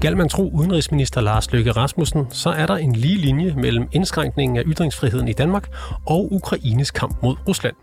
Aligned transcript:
Skal 0.00 0.16
man 0.16 0.28
tro 0.28 0.50
udenrigsminister 0.50 1.20
Lars 1.20 1.52
Løkke 1.52 1.72
Rasmussen, 1.72 2.26
så 2.30 2.50
er 2.50 2.66
der 2.66 2.76
en 2.76 2.92
lige 2.92 3.16
linje 3.16 3.54
mellem 3.56 3.88
indskrænkningen 3.92 4.56
af 4.58 4.62
ytringsfriheden 4.66 5.28
i 5.28 5.32
Danmark 5.32 5.68
og 6.06 6.32
Ukraines 6.32 6.90
kamp 6.90 7.22
mod 7.22 7.36
Rusland. 7.48 7.76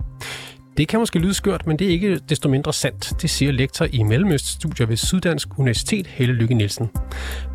Det 0.78 0.88
kan 0.88 1.00
måske 1.00 1.20
lyde 1.20 1.34
skørt, 1.34 1.68
men 1.68 1.80
det 1.80 1.88
er 1.88 1.92
ikke 1.92 2.20
desto 2.30 2.50
mindre 2.50 2.74
sandt, 2.74 3.22
det 3.22 3.30
siger 3.30 3.52
lektor 3.52 3.88
i 3.92 4.04
Mellemøststudier 4.04 4.88
ved 4.88 4.98
Syddansk 4.98 5.60
Universitet, 5.60 6.08
Helle 6.08 6.34
Lykke 6.34 6.56
Nielsen. 6.56 6.90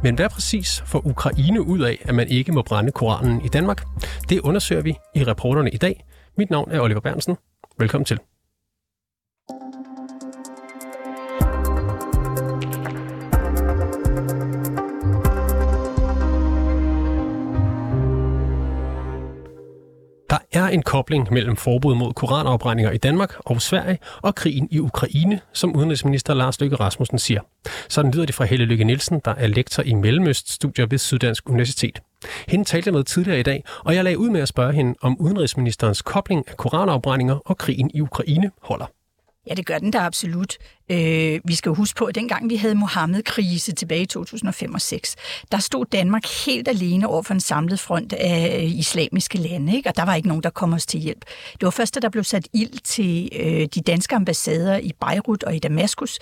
Men 0.03 0.15
hvad 0.15 0.29
præcis 0.29 0.83
får 0.87 1.06
Ukraine 1.06 1.62
ud 1.62 1.81
af, 1.81 1.98
at 2.05 2.15
man 2.15 2.29
ikke 2.29 2.53
må 2.53 2.62
brænde 2.62 2.92
Koranen 2.92 3.45
i 3.45 3.48
Danmark? 3.48 3.84
Det 4.29 4.41
undersøger 4.41 4.83
vi 4.83 4.95
i 5.15 5.25
reporterne 5.25 5.70
i 5.70 5.77
dag. 5.77 6.05
Mit 6.39 6.51
navn 6.51 6.70
er 6.70 6.81
Oliver 6.81 7.01
Bernsen. 7.01 7.37
Velkommen 7.79 8.05
til. 8.05 8.19
Er 20.52 20.65
en 20.65 20.83
kobling 20.83 21.33
mellem 21.33 21.56
forbud 21.56 21.95
mod 21.95 22.12
koranafbrændinger 22.12 22.92
i 22.92 22.97
Danmark 22.97 23.34
og 23.38 23.62
Sverige 23.62 23.98
og 24.23 24.34
krigen 24.34 24.69
i 24.70 24.78
Ukraine, 24.78 25.41
som 25.52 25.77
udenrigsminister 25.77 26.34
Lars 26.34 26.61
Løkke 26.61 26.77
Rasmussen 26.77 27.19
siger. 27.19 27.41
Sådan 27.88 28.11
lyder 28.11 28.27
det 28.27 28.34
fra 28.34 28.45
Helle 28.45 28.65
Lykke 28.65 28.84
Nielsen, 28.84 29.20
der 29.25 29.34
er 29.34 29.47
lektor 29.47 29.83
i 29.83 29.94
Mellemøststudier 29.94 30.86
ved 30.86 30.98
Syddansk 30.98 31.48
Universitet. 31.48 32.00
Hende 32.48 32.64
talte 32.64 32.89
jeg 32.89 32.94
med 32.94 33.05
tidligere 33.05 33.41
i 33.41 33.42
dag, 33.42 33.64
og 33.84 33.94
jeg 33.94 34.05
lagde 34.05 34.19
ud 34.19 34.31
med 34.31 34.41
at 34.41 34.48
spørge 34.48 34.72
hende, 34.72 34.94
om 35.00 35.20
udenrigsministerens 35.20 36.03
kobling 36.03 36.44
af 36.48 36.56
koranafbrændinger 36.56 37.34
og 37.34 37.59
krigen 37.59 37.91
i 37.94 38.00
Ukraine 38.00 38.50
holder. 38.62 38.87
Ja, 39.47 39.55
det 39.55 39.66
gør 39.66 39.78
den 39.78 39.92
der 39.92 40.00
absolut. 40.00 40.56
Øh, 40.91 41.41
vi 41.44 41.55
skal 41.55 41.70
jo 41.70 41.75
huske 41.75 41.98
på, 41.98 42.05
at 42.05 42.14
dengang 42.14 42.50
vi 42.50 42.56
havde 42.56 42.75
Mohammed-krise 42.75 43.72
tilbage 43.72 44.02
i 44.02 44.06
2005 44.06 44.75
og 44.75 44.80
6, 44.80 45.16
der 45.52 45.58
stod 45.58 45.86
Danmark 45.92 46.22
helt 46.47 46.69
alene 46.69 47.08
over 47.08 47.22
for 47.22 47.34
en 47.34 47.41
samlet 47.41 47.80
front 47.80 48.12
af 48.12 48.72
islamiske 48.75 49.38
lande, 49.38 49.77
ikke? 49.77 49.88
og 49.88 49.97
der 49.97 50.05
var 50.05 50.14
ikke 50.14 50.28
nogen, 50.28 50.42
der 50.42 50.50
kom 50.50 50.72
os 50.72 50.86
til 50.86 51.00
hjælp. 51.00 51.25
Det 51.53 51.62
var 51.62 51.70
først, 51.70 51.94
da 51.94 52.00
der 52.00 52.08
blev 52.08 52.25
sat 52.25 52.48
ild 52.53 52.78
til 52.84 53.28
øh, 53.41 53.69
de 53.75 53.80
danske 53.80 54.16
ambassader 54.16 54.77
i 54.78 54.92
Beirut 55.00 55.42
og 55.42 55.56
i 55.56 55.58
Damaskus, 55.58 56.19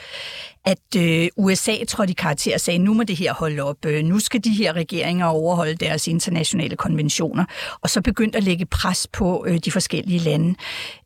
at 0.65 0.97
øh, 0.97 1.29
USA 1.37 1.85
trådte 1.89 2.11
i 2.11 2.15
karakter 2.15 2.55
og 2.55 2.61
sagde, 2.61 2.79
nu 2.79 2.95
må 2.95 3.03
det 3.03 3.17
her 3.17 3.35
holde 3.35 3.63
op, 3.63 3.87
øh, 3.87 4.05
nu 4.05 4.19
skal 4.19 4.45
de 4.45 4.51
her 4.51 4.73
regeringer 4.73 5.27
overholde 5.27 5.75
deres 5.75 6.09
internationale 6.09 6.77
konventioner, 6.77 7.45
og 7.81 7.91
så 7.91 8.01
begyndte 8.03 8.39
at 8.39 8.45
lægge 8.45 8.67
pres 8.67 9.07
på 9.13 9.45
øh, 9.49 9.59
de 9.59 9.71
forskellige 9.71 10.19
lande. 10.19 10.55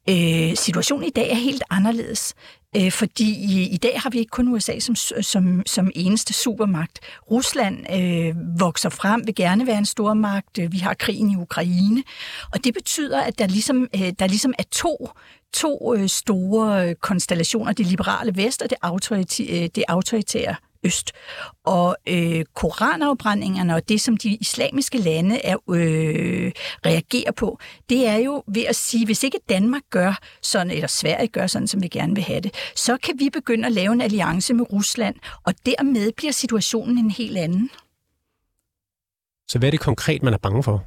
Øh, 0.09 0.57
situationen 0.57 1.07
i 1.07 1.11
dag 1.11 1.31
er 1.31 1.35
helt 1.35 1.63
anderledes. 1.71 2.35
Øh, 2.77 2.93
fordi 2.93 3.35
i, 3.35 3.69
i 3.69 3.77
dag 3.77 4.01
har 4.01 4.11
vi 4.11 4.19
ikke 4.19 4.31
kun 4.31 4.49
USA 4.49 4.79
som, 4.79 4.95
som, 5.23 5.63
som 5.67 5.91
eneste 5.95 6.33
supermagt. 6.33 7.01
Rusland 7.31 7.93
øh, 7.93 8.61
vokser 8.61 8.89
frem, 8.89 9.27
vil 9.27 9.35
gerne 9.35 9.67
være 9.67 9.79
en 9.79 9.87
stormagt. 9.87 10.59
Øh, 10.59 10.73
vi 10.73 10.79
har 10.79 10.95
krigen 10.95 11.31
i 11.31 11.37
Ukraine. 11.37 12.03
Og 12.53 12.65
det 12.65 12.75
betyder, 12.75 13.21
at 13.21 13.39
der 13.39 13.47
ligesom, 13.47 13.89
øh, 13.95 14.13
der 14.19 14.27
ligesom 14.27 14.55
er 14.59 14.63
to, 14.71 15.09
to 15.53 15.95
øh, 15.97 16.09
store 16.09 16.89
øh, 16.89 16.95
konstellationer. 16.95 17.73
Det 17.73 17.87
liberale 17.87 18.37
vest 18.37 18.63
og 18.63 18.71
det, 18.71 18.79
autoritære, 18.83 19.63
øh, 19.63 19.69
det 19.75 19.85
autoritære 19.89 20.55
øst. 20.85 21.13
Og 21.65 21.97
øh, 22.09 22.45
koranafbrændingerne 22.55 23.75
og 23.75 23.89
det, 23.89 24.01
som 24.01 24.17
de 24.17 24.29
islamiske 24.29 24.99
lande 24.99 25.45
er, 25.45 25.57
øh, 25.71 26.53
reagerer 26.87 27.33
på, 27.33 27.59
det 27.89 28.09
er 28.09 28.17
jo 28.17 28.43
ved 28.47 28.65
at 28.69 28.77
sige, 28.77 29.05
hvis 29.05 29.23
ikke 29.23 29.39
Danmark 29.49 29.83
gør 29.91 30.19
sådan, 30.43 30.71
eller 30.71 30.87
Sverige 30.87 31.29
gør 31.29 31.47
sådan, 31.47 31.69
som 31.69 31.83
vi 31.83 31.89
gerne 31.89 32.15
vil 32.15 32.25
have 32.25 32.41
det, 32.41 32.55
så 32.77 32.97
kan 32.97 33.15
vi 33.19 33.31
begynde 33.31 33.67
at 33.67 33.73
lave 33.73 33.93
en 33.93 34.01
alliance 34.01 34.55
med 34.55 34.73
Rusland, 34.73 35.17
og 35.45 35.55
dermed 35.67 36.13
bliver 36.17 36.33
situationen 36.33 36.99
en 36.99 37.11
helt 37.11 37.39
anden. 37.39 37.71
Så 39.49 39.59
hvad 39.59 39.69
er 39.69 39.71
det 39.71 39.81
konkret, 39.81 40.23
man 40.23 40.35
er 40.35 40.39
bange 40.39 40.63
for? 40.63 40.85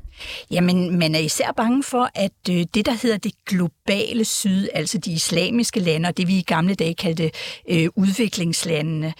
Jamen, 0.51 0.99
man 0.99 1.15
er 1.15 1.19
især 1.19 1.51
bange 1.57 1.83
for, 1.83 2.09
at 2.15 2.31
øh, 2.49 2.65
det, 2.73 2.85
der 2.85 3.01
hedder 3.01 3.17
det 3.17 3.31
globale 3.45 4.25
syd, 4.25 4.67
altså 4.73 4.97
de 4.97 5.11
islamiske 5.11 5.79
lande, 5.79 6.09
og 6.09 6.17
det 6.17 6.27
vi 6.27 6.37
i 6.37 6.41
gamle 6.41 6.75
dage 6.75 6.93
kaldte 6.93 7.31
øh, 7.69 7.89
udviklingslandene, 7.95 9.13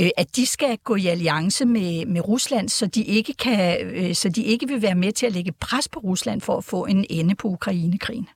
øh, 0.00 0.10
at 0.16 0.36
de 0.36 0.46
skal 0.46 0.78
gå 0.84 0.96
i 0.96 1.06
alliance 1.06 1.66
med, 1.66 2.06
med 2.06 2.28
Rusland, 2.28 2.68
så 2.68 2.86
de, 2.86 3.04
ikke 3.04 3.34
kan, 3.34 3.86
øh, 3.86 4.14
så 4.14 4.28
de 4.28 4.42
ikke 4.42 4.68
vil 4.68 4.82
være 4.82 4.94
med 4.94 5.12
til 5.12 5.26
at 5.26 5.32
lægge 5.32 5.52
pres 5.52 5.88
på 5.88 6.00
Rusland 6.00 6.40
for 6.40 6.56
at 6.56 6.64
få 6.64 6.84
en 6.84 7.06
ende 7.10 7.34
på 7.34 7.48
Ukrainekrigen. 7.48 8.28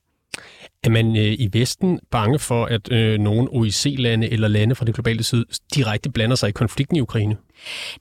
Er 0.85 0.91
man 0.91 1.17
øh, 1.17 1.33
i 1.33 1.49
Vesten 1.53 2.01
bange 2.11 2.39
for, 2.39 2.65
at 2.65 2.93
øh, 2.93 3.19
nogle 3.19 3.49
OIC-lande 3.51 4.31
eller 4.31 4.49
lande 4.49 4.75
fra 4.75 4.85
det 4.85 4.95
globale 4.95 5.23
syd 5.23 5.45
direkte 5.75 6.11
blander 6.11 6.37
sig 6.37 6.49
i 6.49 6.53
konflikten 6.53 6.97
i 6.97 7.01
Ukraine? 7.01 7.37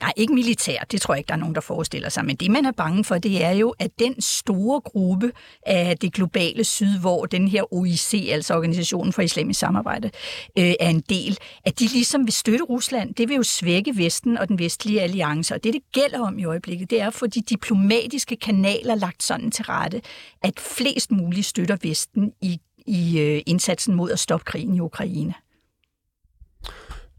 Nej, 0.01 0.13
ikke 0.17 0.33
militær. 0.33 0.79
Det 0.91 1.01
tror 1.01 1.13
jeg 1.13 1.19
ikke, 1.19 1.27
der 1.27 1.33
er 1.33 1.37
nogen, 1.39 1.55
der 1.55 1.61
forestiller 1.61 2.09
sig. 2.09 2.25
Men 2.25 2.35
det, 2.35 2.51
man 2.51 2.65
er 2.65 2.71
bange 2.71 3.03
for, 3.03 3.17
det 3.17 3.43
er 3.43 3.51
jo, 3.51 3.75
at 3.79 3.91
den 3.99 4.21
store 4.21 4.81
gruppe 4.81 5.31
af 5.65 5.97
det 5.97 6.13
globale 6.13 6.63
syd, 6.63 6.99
hvor 6.99 7.25
den 7.25 7.47
her 7.47 7.73
OIC, 7.73 8.29
altså 8.31 8.53
Organisationen 8.55 9.13
for 9.13 9.21
Islamisk 9.21 9.59
Samarbejde, 9.59 10.11
øh, 10.57 10.73
er 10.79 10.89
en 10.89 11.03
del, 11.09 11.37
at 11.65 11.79
de 11.79 11.87
ligesom 11.87 12.25
vil 12.25 12.33
støtte 12.33 12.63
Rusland. 12.63 13.15
Det 13.15 13.29
vil 13.29 13.35
jo 13.35 13.43
svække 13.43 13.97
Vesten 13.97 14.37
og 14.37 14.47
den 14.47 14.59
vestlige 14.59 15.01
alliance. 15.01 15.55
Og 15.55 15.63
det, 15.63 15.73
det 15.73 15.81
gælder 15.91 16.19
om 16.27 16.39
i 16.39 16.45
øjeblikket, 16.45 16.89
det 16.89 17.01
er 17.01 17.07
at 17.07 17.13
få 17.13 17.27
de 17.27 17.41
diplomatiske 17.41 18.35
kanaler 18.35 18.95
lagt 18.95 19.23
sådan 19.23 19.51
til 19.51 19.65
rette, 19.65 20.01
at 20.43 20.59
flest 20.59 21.11
muligt 21.11 21.45
støtter 21.45 21.77
Vesten 21.83 22.31
i, 22.41 22.59
i 22.87 23.19
øh, 23.19 23.41
indsatsen 23.45 23.95
mod 23.95 24.11
at 24.11 24.19
stoppe 24.19 24.43
krigen 24.43 24.75
i 24.75 24.79
Ukraine. 24.79 25.33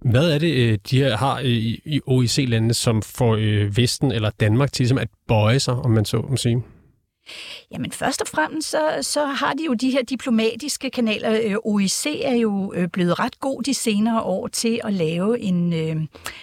Hvad 0.00 0.30
er 0.30 0.38
det, 0.38 0.52
øh, 0.52 0.78
de 0.90 0.98
her 0.98 1.16
har 1.16 1.40
i 1.84 2.00
OIC-landene, 2.06 2.74
som 2.74 3.02
får 3.02 3.36
øh, 3.40 3.76
Vesten 3.76 4.12
eller 4.12 4.30
Danmark 4.40 4.72
til 4.72 4.82
ligesom 4.82 4.98
at 4.98 5.08
bøje 5.28 5.60
sig, 5.60 5.74
om 5.74 5.90
man 5.90 6.04
så 6.04 6.26
må 6.30 6.36
sige? 6.36 6.62
Jamen 7.72 7.92
først 7.92 8.20
og 8.20 8.28
fremmest 8.28 8.70
så, 8.70 8.98
så 9.02 9.24
har 9.24 9.52
de 9.52 9.64
jo 9.64 9.74
de 9.74 9.90
her 9.90 10.02
diplomatiske 10.02 10.90
kanaler. 10.90 11.40
Øh, 11.44 11.56
OIC 11.64 12.06
er 12.22 12.34
jo 12.34 12.72
øh, 12.76 12.88
blevet 12.88 13.18
ret 13.18 13.40
god 13.40 13.62
de 13.62 13.74
senere 13.74 14.22
år 14.22 14.48
til 14.48 14.80
at 14.84 14.92
lave 14.92 15.40
en 15.40 15.72
øh, 15.72 15.96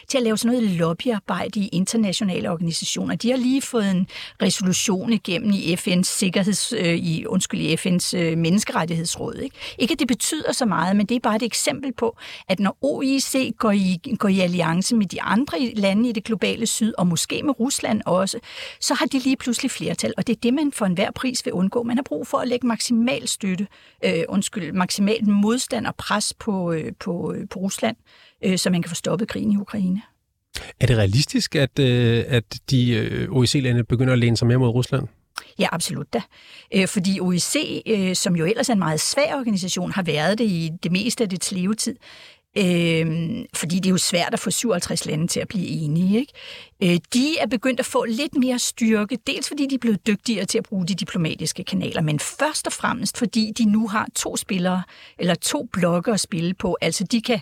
til 0.07 0.17
at 0.17 0.23
lave 0.23 0.37
sådan 0.37 0.57
noget 0.57 0.71
lobbyarbejde 0.71 1.59
i 1.59 1.67
internationale 1.67 2.51
organisationer. 2.51 3.15
De 3.15 3.29
har 3.29 3.37
lige 3.37 3.61
fået 3.61 3.91
en 3.91 4.07
resolution 4.41 5.13
igennem 5.13 5.51
i 5.51 5.73
FN's 5.73 6.03
sikkerheds 6.03 6.73
øh, 6.73 6.95
i 6.95 7.25
undskyld 7.25 7.61
i 7.61 7.75
FN's 7.75 8.35
menneskerettighedsråd. 8.35 9.35
Ikke? 9.35 9.55
ikke 9.77 9.91
at 9.91 9.99
det 9.99 10.07
betyder 10.07 10.51
så 10.51 10.65
meget, 10.65 10.95
men 10.95 11.05
det 11.05 11.15
er 11.15 11.19
bare 11.19 11.35
et 11.35 11.43
eksempel 11.43 11.93
på, 11.93 12.17
at 12.47 12.59
når 12.59 12.77
OIC 12.81 13.55
går 13.57 13.71
i, 13.71 13.99
går 14.19 14.29
i 14.29 14.39
alliance 14.39 14.95
med 14.95 15.05
de 15.05 15.21
andre 15.21 15.59
lande 15.59 16.09
i 16.09 16.11
det 16.11 16.23
globale 16.23 16.65
syd, 16.65 16.93
og 16.97 17.07
måske 17.07 17.43
med 17.43 17.59
Rusland 17.59 18.01
også, 18.05 18.39
så 18.79 18.93
har 18.93 19.05
de 19.05 19.19
lige 19.19 19.37
pludselig 19.37 19.71
flertal, 19.71 20.13
og 20.17 20.27
det 20.27 20.35
er 20.35 20.39
det, 20.43 20.53
man 20.53 20.71
for 20.75 20.85
enhver 20.85 21.11
pris 21.11 21.45
vil 21.45 21.53
undgå. 21.53 21.83
Man 21.83 21.97
har 21.97 22.03
brug 22.03 22.27
for 22.27 22.37
at 22.37 22.47
lægge 22.47 22.67
maksimal 22.67 23.27
støtte, 23.27 23.67
øh, 24.05 24.23
undskyld, 24.29 24.71
maksimal 24.71 25.29
modstand 25.29 25.87
og 25.87 25.95
pres 25.95 26.33
på, 26.39 26.71
øh, 26.71 26.91
på, 26.99 27.33
øh, 27.33 27.47
på 27.49 27.59
Rusland, 27.59 27.95
øh, 28.43 28.57
så 28.57 28.69
man 28.69 28.81
kan 28.81 28.89
få 28.89 28.95
stoppet 28.95 29.27
krigen 29.27 29.51
i 29.51 29.57
Ukraine. 29.57 30.01
Er 30.79 30.87
det 30.87 30.97
realistisk, 30.97 31.55
at, 31.55 31.79
øh, 31.79 32.23
at 32.27 32.59
de 32.69 32.91
øh, 32.91 33.29
OIC-lande 33.31 33.83
begynder 33.83 34.13
at 34.13 34.19
læne 34.19 34.37
sig 34.37 34.47
mere 34.47 34.57
mod 34.57 34.69
Rusland? 34.69 35.07
Ja, 35.59 35.67
absolut 35.71 36.13
da. 36.13 36.21
Øh, 36.73 36.87
fordi 36.87 37.19
OIC, 37.19 37.55
øh, 37.87 38.15
som 38.15 38.35
jo 38.35 38.45
ellers 38.45 38.69
er 38.69 38.73
en 38.73 38.79
meget 38.79 38.99
svær 38.99 39.35
organisation, 39.35 39.91
har 39.91 40.03
været 40.03 40.37
det 40.37 40.45
i 40.45 40.71
det 40.83 40.91
meste 40.91 41.23
af 41.23 41.29
dets 41.29 41.51
levetid. 41.51 41.95
Øh, 42.57 43.45
fordi 43.53 43.75
det 43.75 43.85
er 43.85 43.89
jo 43.89 43.97
svært 43.97 44.33
at 44.33 44.39
få 44.39 44.51
57 44.51 45.05
lande 45.05 45.27
til 45.27 45.39
at 45.39 45.47
blive 45.47 45.67
enige. 45.67 46.19
Ikke? 46.19 46.33
Øh, 46.83 46.99
de 47.13 47.37
er 47.37 47.47
begyndt 47.47 47.79
at 47.79 47.85
få 47.85 48.05
lidt 48.05 48.35
mere 48.35 48.59
styrke, 48.59 49.17
dels 49.27 49.47
fordi 49.47 49.67
de 49.67 49.75
er 49.75 49.79
blevet 49.79 50.07
dygtigere 50.07 50.45
til 50.45 50.57
at 50.57 50.63
bruge 50.63 50.87
de 50.87 50.95
diplomatiske 50.95 51.63
kanaler, 51.63 52.01
men 52.01 52.19
først 52.19 52.67
og 52.67 52.73
fremmest 52.73 53.17
fordi 53.17 53.51
de 53.57 53.65
nu 53.65 53.87
har 53.87 54.07
to 54.15 54.37
spillere, 54.37 54.83
eller 55.19 55.35
to 55.35 55.67
blokke 55.73 56.11
at 56.11 56.19
spille 56.19 56.53
på. 56.53 56.77
Altså 56.81 57.03
de 57.03 57.21
kan, 57.21 57.39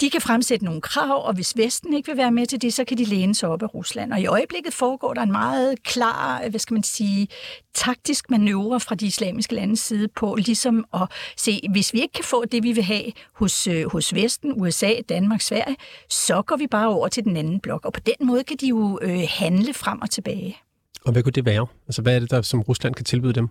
de 0.00 0.10
kan 0.10 0.20
fremsætte 0.20 0.64
nogle 0.64 0.80
krav, 0.80 1.26
og 1.26 1.34
hvis 1.34 1.56
Vesten 1.56 1.94
ikke 1.94 2.08
vil 2.08 2.16
være 2.16 2.32
med 2.32 2.46
til 2.46 2.62
det, 2.62 2.74
så 2.74 2.84
kan 2.84 2.98
de 2.98 3.04
læne 3.04 3.34
sig 3.34 3.48
op 3.48 3.62
af 3.62 3.74
Rusland. 3.74 4.12
Og 4.12 4.20
i 4.20 4.26
øjeblikket 4.26 4.74
foregår 4.74 5.14
der 5.14 5.22
en 5.22 5.32
meget 5.32 5.82
klar, 5.82 6.48
hvad 6.48 6.60
skal 6.60 6.74
man 6.74 6.82
sige, 6.82 7.28
taktisk 7.74 8.30
manøvre 8.30 8.80
fra 8.80 8.94
de 8.94 9.06
islamiske 9.06 9.54
landes 9.54 9.80
side 9.80 10.08
på 10.08 10.34
ligesom 10.34 10.84
at 10.94 11.08
se, 11.36 11.60
hvis 11.70 11.92
vi 11.92 12.00
ikke 12.00 12.12
kan 12.12 12.24
få 12.24 12.44
det, 12.44 12.62
vi 12.62 12.72
vil 12.72 12.84
have 12.84 13.12
hos, 13.32 13.66
øh, 13.66 13.92
hos 13.92 14.14
Vesten, 14.14 14.39
USA, 14.44 14.92
Danmark, 15.08 15.40
Sverige, 15.40 15.76
så 16.08 16.42
går 16.42 16.56
vi 16.56 16.66
bare 16.66 16.88
over 16.88 17.08
til 17.08 17.24
den 17.24 17.36
anden 17.36 17.60
blok. 17.60 17.84
Og 17.84 17.92
på 17.92 18.00
den 18.00 18.26
måde 18.26 18.44
kan 18.44 18.56
de 18.56 18.68
jo 18.68 18.98
øh, 19.02 19.20
handle 19.28 19.74
frem 19.74 20.00
og 20.02 20.10
tilbage. 20.10 20.56
Og 21.04 21.12
hvad 21.12 21.22
kunne 21.22 21.32
det 21.32 21.44
være? 21.44 21.66
Altså, 21.86 22.02
hvad 22.02 22.14
er 22.14 22.20
det, 22.20 22.30
der 22.30 22.42
som 22.42 22.60
Rusland 22.60 22.94
kan 22.94 23.04
tilbyde 23.04 23.32
dem? 23.32 23.48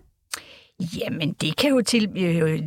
Jamen, 0.98 1.32
det 1.32 1.56
kan 1.56 1.70
jo 1.70 1.82
til... 1.82 2.10
Øh, 2.16 2.62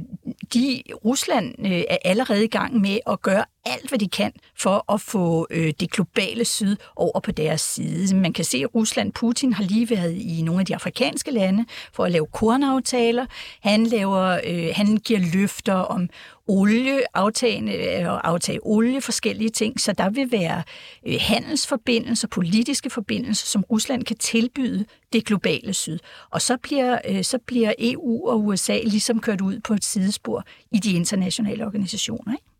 de, 0.54 0.84
Rusland 1.06 1.56
øh, 1.60 1.84
er 1.90 1.98
allerede 2.06 2.44
i 2.44 2.48
gang 2.48 2.81
med 2.81 3.00
at 3.08 3.22
gøre 3.22 3.46
alt, 3.65 3.89
hvad 3.89 4.00
de 4.00 4.07
kan 4.07 4.31
for 4.60 4.94
at 4.94 5.01
få 5.01 5.48
øh, 5.50 5.74
det 5.80 5.92
globale 5.92 6.45
syd 6.45 6.75
over 6.95 7.19
på 7.19 7.31
deres 7.31 7.62
side. 7.62 8.15
Man 8.15 8.33
kan 8.33 8.45
se, 8.45 8.57
at 8.57 8.75
Rusland, 8.75 9.13
Putin 9.13 9.54
har 9.54 9.63
lige 9.63 9.89
været 9.89 10.12
i 10.12 10.42
nogle 10.42 10.60
af 10.60 10.65
de 10.65 10.75
afrikanske 10.75 11.31
lande 11.31 11.65
for 11.94 12.06
at 12.06 12.12
lave 12.12 12.27
kornaftaler. 12.33 13.25
Han, 13.62 13.83
laver, 13.83 14.39
øh, 14.45 14.69
han 14.74 14.98
giver 14.98 15.19
løfter 15.33 15.74
om 15.74 16.10
olie, 16.48 17.00
aftagende 17.13 17.74
øh, 17.74 18.12
og 18.12 18.27
aftage 18.27 18.60
olie, 18.63 19.01
forskellige 19.01 19.50
ting. 19.50 19.80
Så 19.80 19.94
der 19.94 20.10
vil 20.10 20.31
være 20.31 20.63
øh, 21.07 21.18
handelsforbindelser, 21.19 22.27
politiske 22.27 22.89
forbindelser, 22.89 23.45
som 23.45 23.63
Rusland 23.63 24.04
kan 24.04 24.18
tilbyde 24.18 24.86
det 25.13 25.25
globale 25.25 25.74
syd. 25.74 26.00
Og 26.30 26.42
så 26.42 26.57
bliver, 26.57 26.98
øh, 27.10 27.24
så 27.24 27.38
bliver 27.38 27.74
EU 27.80 28.30
og 28.30 28.45
USA 28.45 28.80
ligesom 28.83 29.19
kørt 29.19 29.42
ud 29.42 29.60
på 29.60 29.74
et 29.74 29.86
sidespor 29.86 30.44
i 30.71 30.77
de 30.77 30.94
internationale 30.94 31.65
organisationer. 31.65 32.33
Ikke? 32.33 32.53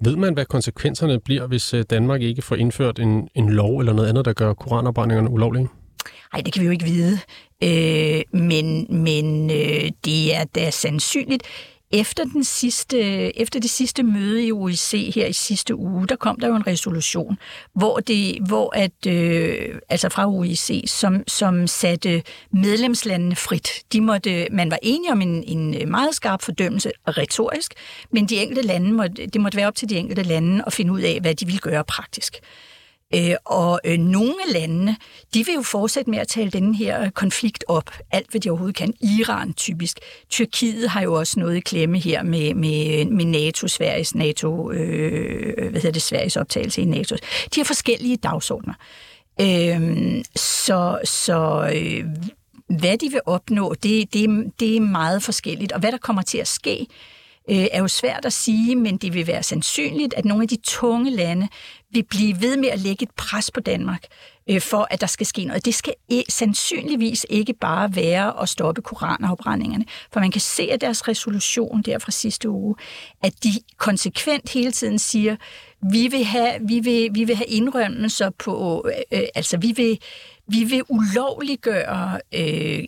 Ved 0.00 0.16
man, 0.16 0.34
hvad 0.34 0.44
konsekvenserne 0.44 1.20
bliver, 1.20 1.46
hvis 1.46 1.74
øh, 1.74 1.84
Danmark 1.90 2.22
ikke 2.22 2.42
får 2.42 2.56
indført 2.56 2.98
en, 2.98 3.28
en 3.34 3.50
lov 3.50 3.78
eller 3.78 3.92
noget 3.92 4.08
andet, 4.08 4.24
der 4.24 4.32
gør 4.32 4.52
koranopbrændingerne 4.54 5.30
ulovlige? 5.30 5.68
Nej, 6.32 6.42
det 6.42 6.52
kan 6.52 6.60
vi 6.60 6.66
jo 6.66 6.72
ikke 6.72 6.84
vide. 6.84 7.18
Øh, 7.64 8.40
men 8.40 8.86
men 9.04 9.50
øh, 9.50 9.90
det 10.04 10.36
er 10.36 10.44
da 10.44 10.70
sandsynligt. 10.70 11.42
Efter, 11.90 12.24
den 12.24 12.44
sidste, 12.44 12.98
efter 13.38 13.60
det 13.60 13.70
sidste 13.70 14.02
møde 14.02 14.46
i 14.46 14.52
OIC 14.52 15.12
her 15.14 15.26
i 15.26 15.32
sidste 15.32 15.74
uge, 15.74 16.06
der 16.06 16.16
kom 16.16 16.40
der 16.40 16.48
jo 16.48 16.56
en 16.56 16.66
resolution, 16.66 17.38
hvor, 17.74 17.96
det, 17.98 18.38
hvor 18.48 18.76
at, 18.76 19.06
øh, 19.06 19.74
altså 19.88 20.08
fra 20.08 20.26
OIC, 20.26 20.84
som, 20.86 21.22
som 21.28 21.66
satte 21.66 22.22
medlemslandene 22.50 23.36
frit. 23.36 23.68
De 23.92 24.00
måtte, 24.00 24.46
man 24.50 24.70
var 24.70 24.78
enige 24.82 25.12
om 25.12 25.20
en, 25.20 25.44
en 25.44 25.90
meget 25.90 26.14
skarp 26.14 26.42
fordømmelse, 26.42 26.90
retorisk, 27.08 27.74
men 28.10 28.26
de 28.26 28.36
enkelte 28.36 28.62
lande 28.62 28.92
måtte, 28.92 29.26
det 29.26 29.40
måtte 29.40 29.56
være 29.56 29.66
op 29.66 29.76
til 29.76 29.88
de 29.88 29.96
enkelte 29.96 30.22
lande 30.22 30.64
at 30.66 30.72
finde 30.72 30.92
ud 30.92 31.00
af, 31.00 31.18
hvad 31.20 31.34
de 31.34 31.46
ville 31.46 31.60
gøre 31.60 31.84
praktisk. 31.84 32.36
Øh, 33.14 33.34
og 33.44 33.80
øh, 33.84 33.98
nogle 33.98 34.34
af 34.46 34.52
landene, 34.52 34.96
de 35.34 35.44
vil 35.44 35.54
jo 35.54 35.62
fortsætte 35.62 36.10
med 36.10 36.18
at 36.18 36.28
tale 36.28 36.50
den 36.50 36.74
her 36.74 37.10
konflikt 37.10 37.64
op, 37.68 37.90
alt 38.10 38.30
hvad 38.30 38.40
de 38.40 38.50
overhovedet 38.50 38.76
kan. 38.76 38.94
Iran 39.00 39.52
typisk. 39.52 39.98
Tyrkiet 40.30 40.90
har 40.90 41.02
jo 41.02 41.14
også 41.14 41.40
noget 41.40 41.56
i 41.56 41.60
klemme 41.60 41.98
her 41.98 42.22
med, 42.22 42.54
med, 42.54 43.04
med 43.04 43.24
NATO, 43.24 43.68
Sveriges 43.68 44.14
NATO, 44.14 44.70
øh, 44.70 45.70
hvad 45.70 45.80
hedder 45.80 45.90
det, 45.90 46.02
Sveriges 46.02 46.36
optagelse 46.36 46.82
i 46.82 46.84
NATO. 46.84 47.16
De 47.54 47.60
har 47.60 47.64
forskellige 47.64 48.16
dagsordner. 48.16 48.74
Øh, 49.40 50.24
så 50.36 50.98
så 51.04 51.70
øh, 51.74 52.04
hvad 52.78 52.98
de 52.98 53.10
vil 53.10 53.20
opnå, 53.26 53.74
det, 53.74 54.12
det, 54.12 54.52
det 54.60 54.76
er 54.76 54.80
meget 54.80 55.22
forskelligt. 55.22 55.72
Og 55.72 55.80
hvad 55.80 55.92
der 55.92 55.98
kommer 55.98 56.22
til 56.22 56.38
at 56.38 56.48
ske, 56.48 56.80
øh, 56.80 56.86
øh, 57.50 57.66
er 57.72 57.78
jo 57.80 57.88
svært 57.88 58.24
at 58.24 58.32
sige, 58.32 58.76
men 58.76 58.96
det 58.96 59.14
vil 59.14 59.26
være 59.26 59.42
sandsynligt, 59.42 60.14
at 60.14 60.24
nogle 60.24 60.42
af 60.42 60.48
de 60.48 60.56
tunge 60.56 61.10
lande 61.10 61.48
vil 61.90 62.02
blive 62.02 62.40
ved 62.40 62.56
med 62.56 62.68
at 62.68 62.78
lægge 62.78 63.02
et 63.02 63.10
pres 63.16 63.50
på 63.50 63.60
Danmark, 63.60 64.04
øh, 64.50 64.60
for 64.60 64.86
at 64.90 65.00
der 65.00 65.06
skal 65.06 65.26
ske 65.26 65.44
noget. 65.44 65.64
Det 65.64 65.74
skal 65.74 65.94
e- 66.12 66.22
sandsynligvis 66.28 67.26
ikke 67.30 67.52
bare 67.52 67.96
være 67.96 68.42
at 68.42 68.48
stoppe 68.48 68.82
koranafbrændingerne, 68.82 69.84
for 70.12 70.20
man 70.20 70.30
kan 70.30 70.40
se 70.40 70.68
af 70.72 70.80
deres 70.80 71.08
resolution 71.08 71.82
der 71.82 71.98
fra 71.98 72.10
sidste 72.10 72.48
uge, 72.50 72.74
at 73.22 73.32
de 73.44 73.50
konsekvent 73.76 74.52
hele 74.52 74.72
tiden 74.72 74.98
siger, 74.98 75.36
vi 75.92 76.08
vil 76.08 76.24
have, 76.24 76.52
vi 76.68 76.80
vil, 76.80 77.10
vi 77.14 77.24
vil 77.24 77.36
have 77.36 77.46
indrømmelser 77.46 78.30
på, 78.30 78.86
øh, 78.88 79.20
øh 79.20 79.28
altså 79.34 79.56
vi 79.58 79.72
vil, 79.76 79.98
vi 80.48 80.64
vil 80.64 80.82
ulovliggøre 80.88 82.20
øh, 82.34 82.84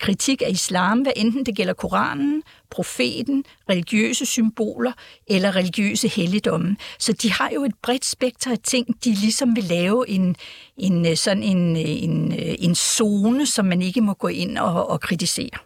kritik 0.00 0.42
af 0.42 0.50
islam, 0.50 1.00
hvad 1.00 1.12
enten 1.16 1.46
det 1.46 1.56
gælder 1.56 1.74
Koranen, 1.74 2.42
profeten, 2.74 3.44
religiøse 3.70 4.26
symboler 4.26 4.92
eller 5.26 5.56
religiøse 5.56 6.08
helligdomme. 6.08 6.76
Så 6.98 7.12
de 7.12 7.32
har 7.32 7.50
jo 7.54 7.64
et 7.64 7.74
bredt 7.82 8.04
spekter 8.04 8.50
af 8.50 8.58
ting, 8.58 9.04
de 9.04 9.10
ligesom 9.14 9.56
vil 9.56 9.64
lave 9.64 10.08
en, 10.08 10.36
en 10.76 11.06
øh, 11.06 11.16
sådan 11.16 11.42
en, 11.42 11.76
øh, 11.76 12.02
en, 12.02 12.32
øh, 12.32 12.54
en 12.58 12.74
zone, 12.74 13.46
som 13.46 13.64
man 13.64 13.82
ikke 13.82 14.00
må 14.00 14.12
gå 14.12 14.28
ind 14.28 14.58
og, 14.58 14.90
og 14.90 15.00
kritisere. 15.00 15.58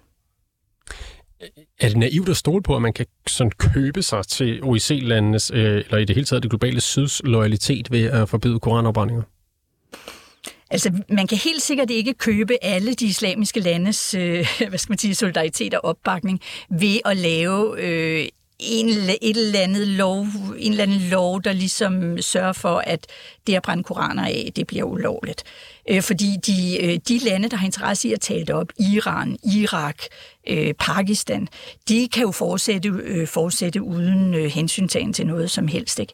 Er 1.80 1.88
det 1.88 1.96
naivt 1.96 2.28
at 2.28 2.36
stole 2.36 2.62
på, 2.62 2.76
at 2.76 2.82
man 2.82 2.92
kan 2.92 3.06
sådan 3.26 3.50
købe 3.50 4.02
sig 4.02 4.26
til 4.26 4.62
OIC-landenes, 4.62 5.50
øh, 5.54 5.60
eller 5.60 5.98
i 5.98 6.04
det 6.04 6.16
hele 6.16 6.26
taget 6.26 6.42
det 6.42 6.50
globale 6.50 6.80
syds 6.80 7.22
loyalitet 7.24 7.90
ved 7.90 8.04
at 8.04 8.28
forbyde 8.28 8.60
koranopbrændinger? 8.60 9.22
Altså, 10.70 10.92
man 11.08 11.26
kan 11.26 11.38
helt 11.38 11.62
sikkert 11.62 11.90
ikke 11.90 12.14
købe 12.14 12.64
alle 12.64 12.94
de 12.94 13.06
islamiske 13.06 13.60
landes 13.60 14.14
øh, 14.14 14.46
hvad 14.68 14.78
skal 14.78 14.92
man 14.92 14.98
sige, 14.98 15.14
solidaritet 15.14 15.74
og 15.74 15.84
opbakning 15.84 16.40
ved 16.70 17.00
at 17.04 17.16
lave 17.16 17.80
øh, 17.82 18.28
en, 18.58 18.88
et 19.22 19.36
eller 19.36 19.60
andet 19.60 19.86
lov, 19.88 20.26
en 20.58 20.72
eller 20.72 20.82
anden 20.82 21.08
lov, 21.10 21.42
der 21.42 21.52
ligesom 21.52 22.22
sørger 22.22 22.52
for, 22.52 22.82
at 22.86 23.06
det 23.48 23.56
at 23.56 23.62
brænde 23.62 23.84
koraner 23.84 24.24
af, 24.24 24.52
det 24.56 24.66
bliver 24.66 24.84
ulovligt. 24.84 25.44
Øh, 25.90 26.02
fordi 26.02 26.36
de, 26.46 26.84
øh, 26.84 26.98
de 27.08 27.18
lande, 27.18 27.48
der 27.48 27.56
har 27.56 27.66
interesse 27.66 28.08
i 28.08 28.12
at 28.12 28.20
tale 28.20 28.40
det 28.40 28.50
op, 28.50 28.72
Iran, 28.78 29.38
Irak, 29.44 29.96
øh, 30.48 30.74
Pakistan, 30.74 31.48
de 31.88 32.08
kan 32.08 32.22
jo 32.22 32.30
fortsætte, 32.30 32.88
øh, 32.88 33.28
fortsætte 33.28 33.82
uden 33.82 34.34
øh, 34.34 34.44
hensyntagen 34.44 35.12
til 35.12 35.26
noget 35.26 35.50
som 35.50 35.68
helst. 35.68 35.98
Ikke? 35.98 36.12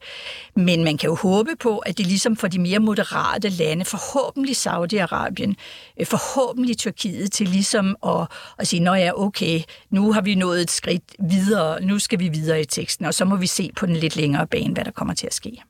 Men 0.57 0.85
man 0.85 0.97
kan 0.97 1.09
jo 1.09 1.15
håbe 1.15 1.51
på, 1.61 1.79
at 1.79 1.99
det 1.99 2.07
ligesom 2.07 2.37
for 2.37 2.49
de 2.49 2.59
mere 2.59 2.79
moderate 2.79 3.49
lande, 3.49 3.85
forhåbentlig 3.85 4.57
Saudi-Arabien, 4.57 5.55
øh, 6.01 6.07
forhåbentlig 6.07 6.79
Tyrkiet, 6.79 7.33
til 7.33 7.49
ligesom 7.49 7.97
at, 8.07 8.27
at 8.59 8.69
sige, 8.69 8.81
nå 8.81 8.95
ja, 8.95 9.11
okay, 9.15 9.61
nu 9.91 10.13
har 10.13 10.21
vi 10.21 10.35
nået 10.35 10.61
et 10.61 10.71
skridt 10.71 11.03
videre, 11.31 11.83
nu 11.83 11.99
skal 11.99 12.19
vi 12.19 12.29
videre 12.29 12.61
i 12.61 12.65
teksten, 12.65 13.07
og 13.07 13.15
så 13.15 13.25
må 13.25 13.37
vi 13.37 13.47
se 13.47 13.71
på 13.77 13.87
den 13.87 13.97
lidt 13.97 14.17
længere 14.17 14.47
bane, 14.47 14.75
hvad 14.75 14.85
der 14.85 14.91
kommer 14.91 15.15
til 15.15 15.27
at 15.27 15.35
ske. 15.35 15.63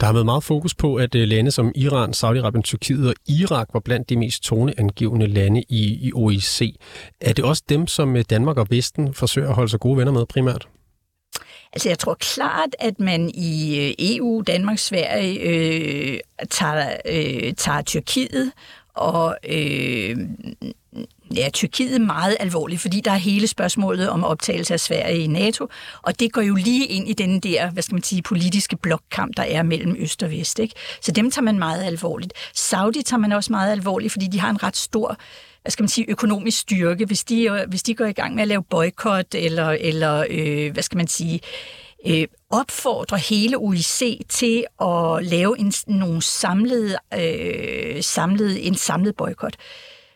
Der 0.00 0.06
har 0.06 0.12
været 0.12 0.24
meget 0.26 0.44
fokus 0.44 0.74
på, 0.74 0.96
at 0.96 1.14
øh, 1.14 1.28
lande 1.28 1.50
som 1.50 1.72
Iran, 1.74 2.10
Saudi-Arabien, 2.10 2.62
Tyrkiet 2.62 3.08
og 3.08 3.14
Irak 3.26 3.68
var 3.72 3.80
blandt 3.80 4.08
de 4.08 4.16
mest 4.16 4.42
toneangivende 4.42 5.26
lande 5.26 5.62
i, 5.68 6.08
i 6.08 6.12
OIC. 6.14 6.76
Er 7.20 7.32
det 7.32 7.44
også 7.44 7.62
dem, 7.68 7.86
som 7.86 8.16
øh, 8.16 8.24
Danmark 8.30 8.56
og 8.56 8.66
Vesten 8.70 9.14
forsøger 9.14 9.48
at 9.48 9.54
holde 9.54 9.70
sig 9.70 9.80
gode 9.80 9.96
venner 9.96 10.12
med 10.12 10.26
primært? 10.26 10.68
Altså 11.72 11.88
jeg 11.88 11.98
tror 11.98 12.14
klart, 12.14 12.76
at 12.78 13.00
man 13.00 13.30
i 13.34 13.78
øh, 13.88 13.94
EU, 13.98 14.42
Danmark, 14.46 14.78
Sverige 14.78 15.40
øh, 15.40 16.20
tager, 16.50 16.96
øh, 17.06 17.54
tager 17.54 17.82
Tyrkiet 17.82 18.52
og 18.98 19.36
øh, 19.48 20.16
ja, 21.36 21.48
Tyrkiet 21.52 22.00
meget 22.00 22.36
alvorligt, 22.40 22.80
fordi 22.80 23.00
der 23.00 23.10
er 23.10 23.16
hele 23.16 23.46
spørgsmålet 23.46 24.08
om 24.08 24.24
optagelse 24.24 24.74
af 24.74 24.80
Sverige 24.80 25.18
i 25.18 25.26
NATO, 25.26 25.68
og 26.02 26.20
det 26.20 26.32
går 26.32 26.42
jo 26.42 26.54
lige 26.54 26.86
ind 26.86 27.08
i 27.08 27.12
den 27.12 27.40
der, 27.40 27.70
hvad 27.70 27.82
skal 27.82 27.94
man 27.94 28.02
sige, 28.02 28.22
politiske 28.22 28.76
blokkamp, 28.76 29.36
der 29.36 29.42
er 29.42 29.62
mellem 29.62 29.96
øst 29.98 30.22
og 30.22 30.30
vest. 30.30 30.58
Ikke? 30.58 30.74
Så 31.00 31.12
dem 31.12 31.30
tager 31.30 31.42
man 31.42 31.58
meget 31.58 31.84
alvorligt. 31.84 32.32
Saudi 32.54 33.02
tager 33.02 33.20
man 33.20 33.32
også 33.32 33.52
meget 33.52 33.72
alvorligt, 33.72 34.12
fordi 34.12 34.26
de 34.26 34.40
har 34.40 34.50
en 34.50 34.62
ret 34.62 34.76
stor 34.76 35.16
hvad 35.62 35.70
skal 35.70 35.82
man 35.82 35.88
sige, 35.88 36.10
økonomisk 36.10 36.58
styrke. 36.58 37.04
Hvis 37.04 37.24
de, 37.24 37.44
øh, 37.44 37.68
hvis 37.68 37.82
de 37.82 37.94
går 37.94 38.04
i 38.04 38.12
gang 38.12 38.34
med 38.34 38.42
at 38.42 38.48
lave 38.48 38.62
boykot, 38.62 39.34
eller, 39.34 39.76
eller 39.80 40.24
øh, 40.30 40.72
hvad 40.72 40.82
skal 40.82 40.96
man 40.96 41.06
sige, 41.06 41.34
øh, 41.34 41.40
Øh, 42.06 42.26
opfordre 42.50 43.18
hele 43.18 43.56
OIC 43.56 44.20
til 44.28 44.64
at 44.80 45.24
lave 45.24 45.58
en, 45.58 45.72
nogle 45.86 46.22
samlede, 46.22 46.96
øh, 47.14 48.02
samlede, 48.02 48.60
en 48.60 48.74
samlet 48.74 49.16
boykot, 49.16 49.56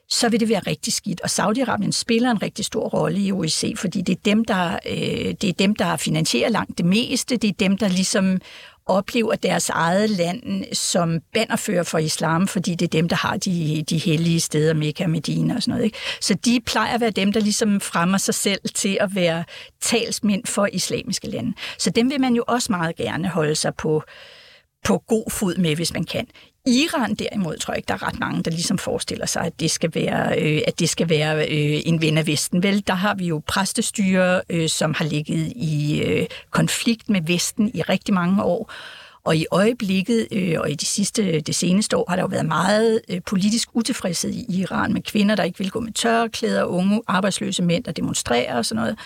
så 0.09 0.29
vil 0.29 0.41
det 0.41 0.49
være 0.49 0.61
rigtig 0.67 0.93
skidt. 0.93 1.21
Og 1.21 1.29
Saudi-Arabien 1.31 1.91
spiller 1.91 2.31
en 2.31 2.43
rigtig 2.43 2.65
stor 2.65 2.89
rolle 2.89 3.21
i 3.21 3.33
OIC, 3.33 3.75
fordi 3.77 4.01
det 4.03 4.17
er 4.17 4.21
dem, 4.25 4.45
der, 4.45 4.79
øh, 4.87 5.35
det 5.41 5.45
er 5.45 5.53
dem, 5.53 5.77
der 5.77 5.97
finansierer 5.97 6.49
langt 6.49 6.79
det 6.79 6.87
meste. 6.87 7.37
Det 7.37 7.49
er 7.49 7.55
dem, 7.59 7.79
der 7.79 7.89
ligesom 7.89 8.41
oplever 8.93 9.35
deres 9.35 9.69
eget 9.69 10.11
land 10.11 10.65
som 10.75 11.21
bannerfører 11.35 11.83
for 11.83 11.99
islam, 11.99 12.49
fordi 12.49 12.75
det 12.75 12.87
er 12.87 12.91
dem, 13.01 13.09
der 13.09 13.17
har 13.17 13.37
de, 13.37 13.85
de 13.91 13.99
hellige 13.99 14.41
steder, 14.41 14.75
Mekka, 14.75 15.07
Medina 15.07 15.55
og 15.55 15.63
sådan 15.63 15.73
noget. 15.73 15.85
Ikke? 15.85 15.99
Så 16.21 16.35
de 16.35 16.61
plejer 16.67 16.95
at 16.95 17.01
være 17.01 17.11
dem, 17.11 17.33
der 17.33 17.41
ligesom 17.41 17.81
fremmer 17.81 18.19
sig 18.19 18.35
selv 18.35 18.61
til 18.75 18.99
at 19.01 19.15
være 19.15 19.45
talsmænd 19.81 20.47
for 20.47 20.69
islamiske 20.73 21.31
lande. 21.31 21.53
Så 21.79 21.91
dem 21.91 22.11
vil 22.11 22.21
man 22.21 22.35
jo 22.35 22.45
også 22.49 22.73
meget 22.73 22.97
gerne 22.97 23.29
holde 23.29 23.55
sig 23.55 23.75
på, 23.75 24.03
på 24.85 24.99
god 24.99 25.31
fod 25.31 25.57
med, 25.57 25.77
hvis 25.77 25.93
man 25.93 26.05
kan. 26.05 26.27
Iran 26.67 27.15
derimod 27.15 27.57
tror 27.57 27.73
jeg 27.73 27.79
ikke, 27.79 27.89
der 27.89 27.95
er 27.95 28.07
ret 28.07 28.21
mange, 28.21 28.43
der 28.43 28.51
ligesom 28.51 28.79
forestiller 28.79 29.27
sig, 29.27 29.43
at 29.43 29.61
det 29.61 29.71
skal 29.71 29.95
være, 29.95 30.43
øh, 30.43 30.63
at 30.67 30.79
det 30.79 30.89
skal 30.89 31.09
være 31.09 31.37
øh, 31.37 31.81
en 31.85 32.03
ven 32.03 32.19
af 32.19 32.27
Vesten. 32.27 32.63
Vel, 32.63 32.87
der 32.87 32.95
har 32.95 33.15
vi 33.15 33.27
jo 33.27 33.43
præstestyre, 33.47 34.43
øh, 34.51 34.69
som 34.69 34.95
har 34.95 35.05
ligget 35.05 35.53
i 35.57 36.03
øh, 36.03 36.27
konflikt 36.51 37.11
med 37.11 37.21
Vesten 37.27 37.71
i 37.75 37.83
rigtig 37.83 38.15
mange 38.15 38.43
år. 38.43 38.73
Og 39.25 39.37
i 39.37 39.47
øjeblikket, 39.51 40.29
øh, 40.33 40.61
og 40.61 40.71
i 40.71 40.75
de 40.75 40.87
sidste, 40.87 41.41
det 41.41 41.55
seneste 41.55 41.97
år, 41.97 42.05
har 42.09 42.17
der 42.17 42.23
jo 42.23 42.27
været 42.27 42.47
meget 42.47 43.01
øh, 43.09 43.21
politisk 43.27 43.69
utilfredshed 43.75 44.31
i 44.31 44.61
Iran 44.61 44.93
med 44.93 45.03
kvinder, 45.03 45.35
der 45.35 45.43
ikke 45.43 45.59
vil 45.59 45.71
gå 45.71 45.81
med 45.81 45.93
tørklæder, 45.93 46.65
unge 46.65 47.03
arbejdsløse 47.07 47.63
mænd, 47.63 47.85
der 47.85 47.93
demonstrerer 47.93 48.57
og 48.57 48.67
sådan 48.67 48.83
noget. 48.83 48.99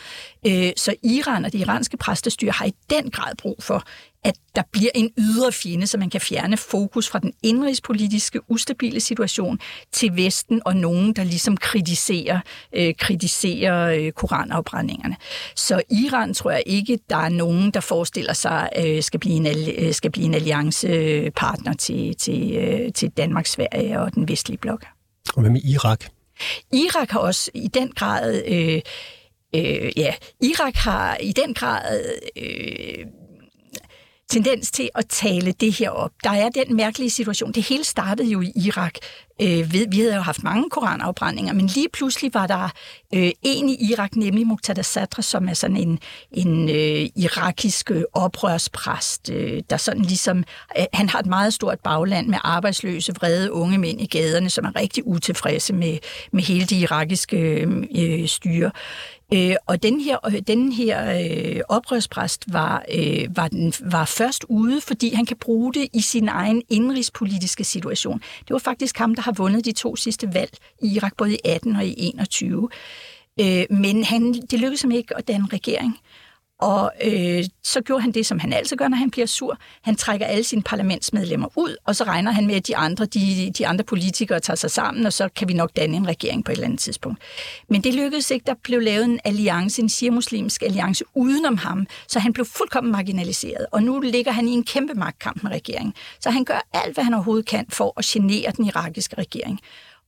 Øh, 0.47 0.73
så 0.77 0.95
Iran 1.03 1.45
og 1.45 1.53
det 1.53 1.59
iranske 1.59 1.97
præstestyre 1.97 2.51
har 2.51 2.67
i 2.67 2.75
den 2.91 3.11
grad 3.11 3.35
brug 3.37 3.57
for, 3.61 3.85
at 4.27 4.37
der 4.57 4.63
bliver 4.73 4.91
en 4.95 5.11
ydre 5.19 5.53
fjende, 5.53 5.87
så 5.87 5.99
man 5.99 6.11
kan 6.11 6.21
fjerne 6.21 6.57
fokus 6.57 7.09
fra 7.09 7.19
den 7.19 7.33
indrigspolitiske, 7.43 8.41
ustabile 8.51 9.01
situation 9.01 9.59
til 9.93 10.17
Vesten 10.17 10.63
og 10.65 10.77
nogen, 10.77 11.13
der 11.13 11.25
ligesom 11.25 11.57
kritiserer, 11.57 12.41
øh, 12.73 12.95
kritiserer 12.99 13.95
øh, 13.95 14.13
koranafbrændingerne. 14.13 15.17
Så 15.57 15.83
Iran 15.91 16.35
tror 16.35 16.51
jeg 16.51 16.63
ikke, 16.67 16.99
der 17.11 17.17
er 17.17 17.29
nogen, 17.29 17.71
der 17.71 17.81
forestiller 17.81 18.33
sig, 18.33 18.69
øh, 18.79 19.03
skal, 19.03 19.21
blive 19.21 19.35
en, 19.35 19.47
øh, 19.79 19.95
skal 19.95 20.11
blive 20.11 20.27
en 20.27 20.35
alliancepartner 20.35 21.75
til, 21.75 22.17
til, 22.17 22.57
øh, 22.57 22.93
til 22.93 23.11
Danmark, 23.11 23.47
Sverige 23.47 24.01
og 24.01 24.15
den 24.15 24.29
vestlige 24.29 24.59
blok. 24.59 24.85
Og 25.35 25.41
hvad 25.41 25.51
med 25.51 25.61
Irak? 25.65 26.05
Irak 26.73 27.11
har 27.11 27.21
også 27.21 27.51
i 27.55 27.69
den 27.69 27.89
grad... 27.89 28.43
Øh, 28.47 28.81
øh, 29.55 29.93
ja, 29.97 30.15
Irak 30.43 30.75
har 30.75 31.17
i 31.17 31.33
den 31.33 31.55
grad 31.55 32.05
øh, 32.37 33.07
tendens 34.31 34.71
til 34.71 34.89
at 34.95 35.07
tale 35.09 35.53
det 35.53 35.73
her 35.73 35.91
op. 35.91 36.11
Der 36.25 36.31
er 36.31 36.49
den 36.49 36.77
mærkelige 36.77 37.11
situation. 37.11 37.53
Det 37.53 37.63
hele 37.63 37.85
startede 37.85 38.29
jo 38.29 38.41
i 38.41 38.53
Irak. 38.57 38.95
Øh, 39.43 39.73
ved, 39.73 39.87
vi 39.91 40.01
havde 40.01 40.15
jo 40.15 40.21
haft 40.21 40.43
mange 40.43 40.71
koranafbrændinger, 40.71 41.53
men 41.53 41.67
lige 41.67 41.89
pludselig 41.93 42.35
var 42.35 42.47
der 42.47 42.69
øh, 43.15 43.31
en 43.43 43.69
i 43.69 43.93
Irak, 43.93 44.17
nemlig 44.17 44.47
Muqtada 44.47 44.83
Sadr, 44.83 45.21
som 45.21 45.49
er 45.49 45.55
sådan 45.55 45.77
en, 45.77 45.99
en 46.33 46.69
øh, 46.69 47.09
irakisk 47.17 47.91
øh, 47.91 48.03
oprørspræst, 48.13 49.31
øh, 49.31 49.63
der 49.71 49.77
sådan 49.77 50.03
ligesom, 50.03 50.45
øh, 50.79 50.85
han 50.93 51.09
har 51.09 51.19
et 51.19 51.27
meget 51.27 51.55
stort 51.55 51.81
bagland 51.81 52.27
med 52.27 52.39
arbejdsløse, 52.45 53.15
vrede 53.15 53.53
unge 53.53 53.79
mænd 53.79 54.01
i 54.01 54.07
gaderne, 54.07 54.51
som 54.51 54.65
er 54.65 54.77
rigtig 54.77 55.07
utilfredse 55.07 55.73
med, 55.73 55.99
med 56.33 56.43
hele 56.43 56.67
det 56.67 56.77
irakiske 56.77 57.37
øh, 57.37 57.85
øh 57.97 58.29
styre. 58.29 58.71
Øh, 59.35 59.57
og 59.67 59.83
den 59.83 60.01
her, 60.01 60.27
øh, 60.27 60.41
den 60.47 60.73
her 60.73 61.21
øh, 61.21 61.61
oprørspræst 61.69 62.45
var, 62.53 62.85
øh, 62.95 63.37
var, 63.37 63.49
den, 63.49 63.73
var 63.81 64.05
først 64.05 64.45
ude, 64.49 64.81
fordi 64.81 65.15
han 65.15 65.27
kan 65.27 65.37
bruge 65.37 65.75
det 65.75 65.89
i 65.93 66.01
sin 66.01 66.29
egen 66.29 66.63
indrigspolitiske 66.69 67.65
situation. 67.65 68.19
Det 68.19 68.51
var 68.51 68.59
faktisk 68.59 68.99
ham, 68.99 69.15
der 69.15 69.23
har 69.23 69.33
vundet 69.33 69.65
de 69.65 69.73
to 69.73 69.97
sidste 69.97 70.35
valg 70.35 70.51
i 70.83 70.95
Irak, 70.95 71.17
både 71.17 71.35
i 71.35 71.39
18 71.45 71.77
og 71.77 71.87
i 71.87 71.95
21. 71.99 72.69
Øh, 73.41 73.65
men 73.71 74.05
han, 74.05 74.33
det 74.33 74.61
lykkedes 74.61 74.83
ham 74.83 74.91
ikke 74.91 75.17
at 75.17 75.29
danne 75.29 75.47
regering. 75.53 75.99
Og 76.59 76.93
øh, 77.05 77.45
så 77.63 77.81
gjorde 77.81 78.03
han 78.03 78.13
det, 78.13 78.27
som 78.27 78.39
han 78.39 78.53
altid 78.53 78.77
gør, 78.77 78.89
når 78.89 78.97
han 78.97 79.11
bliver 79.11 79.27
sur. 79.27 79.59
Han 79.83 79.97
trækker 79.97 80.27
alle 80.27 80.45
sine 80.45 80.63
parlamentsmedlemmer 80.63 81.49
ud, 81.57 81.77
og 81.85 81.97
så 81.97 82.05
regner 82.05 82.33
han 82.33 82.47
med, 82.47 82.55
at 82.55 82.67
de 82.67 82.77
andre, 82.77 83.05
de, 83.07 83.53
de 83.59 83.67
andre 83.67 83.85
politikere 83.85 84.41
tager 84.41 84.57
sig 84.57 84.71
sammen, 84.71 85.07
og 85.07 85.13
så 85.13 85.29
kan 85.37 85.49
vi 85.49 85.55
nok 85.55 85.71
danne 85.77 85.97
en 85.97 86.09
regering 86.09 86.45
på 86.45 86.53
et 86.53 86.57
eller 86.57 86.67
andet 86.67 86.81
tidspunkt. 86.81 87.19
Men 87.69 87.85
det 87.85 87.95
lykkedes 87.95 88.31
ikke. 88.31 88.45
Der 88.47 88.55
blev 88.63 88.81
lavet 88.81 89.05
en 89.05 89.21
alliance, 89.25 89.83
en 89.83 89.89
shia-muslimsk 89.89 90.63
alliance 90.63 91.05
udenom 91.15 91.57
ham, 91.57 91.87
så 92.09 92.19
han 92.19 92.33
blev 92.33 92.47
fuldkommen 92.47 92.93
marginaliseret. 92.93 93.67
Og 93.73 93.83
nu 93.83 94.01
ligger 94.01 94.33
han 94.33 94.49
i 94.49 94.53
en 94.53 94.65
kæmpe 94.65 94.95
magtkamp 94.95 95.43
med 95.43 95.51
regeringen. 95.51 95.95
Så 96.21 96.31
han 96.31 96.45
gør 96.45 96.69
alt, 96.73 96.95
hvad 96.95 97.05
han 97.05 97.15
overhovedet 97.15 97.47
kan 97.47 97.67
for 97.69 97.93
at 97.97 98.05
genere 98.05 98.53
den 98.57 98.65
irakiske 98.65 99.17
regering. 99.19 99.61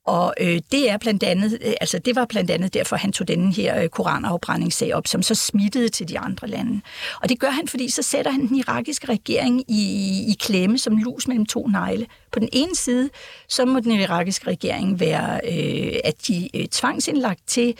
Og 0.08 0.34
øh, 0.40 0.60
det 0.72 0.90
er 0.90 0.96
blandt 0.96 1.22
andet, 1.22 1.58
øh, 1.64 1.72
altså 1.80 1.98
det 1.98 2.16
var 2.16 2.24
blandt 2.24 2.50
andet 2.50 2.74
derfor, 2.74 2.96
han 2.96 3.12
tog 3.12 3.28
den 3.28 3.52
her 3.52 3.82
øh, 3.82 3.88
koranafbrændingssag 3.88 4.94
op, 4.94 5.06
som 5.06 5.22
så 5.22 5.34
smittede 5.34 5.88
til 5.88 6.08
de 6.08 6.18
andre 6.18 6.48
lande. 6.48 6.80
Og 7.22 7.28
det 7.28 7.40
gør 7.40 7.50
han, 7.50 7.68
fordi 7.68 7.90
så 7.90 8.02
sætter 8.02 8.30
han 8.30 8.48
den 8.48 8.56
irakiske 8.56 9.08
regering 9.08 9.64
i, 9.70 9.82
i 10.28 10.36
klemme 10.40 10.78
som 10.78 10.96
lus 10.96 11.28
mellem 11.28 11.46
to 11.46 11.66
negle. 11.66 12.06
På 12.32 12.38
den 12.38 12.48
ene 12.52 12.76
side, 12.76 13.10
så 13.48 13.64
må 13.64 13.80
den 13.80 13.92
irakiske 13.92 14.46
regering 14.46 15.00
være, 15.00 15.40
øh, 15.44 16.00
at 16.04 16.14
de 16.28 16.48
øh, 16.56 16.66
tvangsindlagt 16.66 17.40
til 17.46 17.74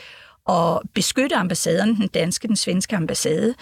at 0.49 0.79
beskytte 0.93 1.35
ambassaderne, 1.35 1.95
den 1.95 2.07
danske, 2.07 2.47
den 2.47 2.55
svenske 2.55 2.95
ambassade. 2.95 3.55